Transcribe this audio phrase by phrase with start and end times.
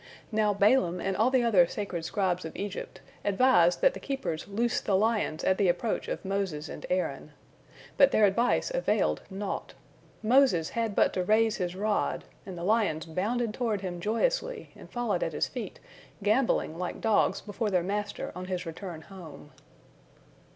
[0.31, 4.81] Now Balaam and all the other sacred scribes of Egypt advised that the keepers loose
[4.81, 7.33] the lions at the approach of Moses and Aaron.
[7.97, 9.75] But their advice availed naught.
[10.23, 14.89] Moses had but to raise his rod, and the lions bounded toward him joyously, and
[14.89, 15.79] followed at his feet,
[16.23, 19.51] gambolling like dogs before their master on his return home.